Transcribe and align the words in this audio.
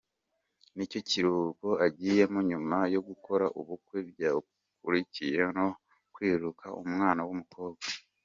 Ni 0.75 0.85
cyo 0.91 0.99
kiruhuko 1.09 1.67
agiyemo 1.85 2.39
nyuma 2.49 2.77
yo 2.93 3.01
gukora 3.07 3.45
ubukwe 3.59 3.97
byakurikiwe 4.09 5.43
no 5.57 5.67
kwibaruka 6.13 6.65
umwana 6.83 7.21
w’umukobwa. 7.27 7.85